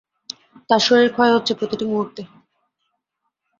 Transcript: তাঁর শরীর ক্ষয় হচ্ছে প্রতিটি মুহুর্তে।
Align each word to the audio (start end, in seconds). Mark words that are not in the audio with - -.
তাঁর 0.69 0.81
শরীর 0.87 1.09
ক্ষয় 1.15 1.33
হচ্ছে 1.33 1.53
প্রতিটি 1.59 1.85
মুহুর্তে। 1.85 2.21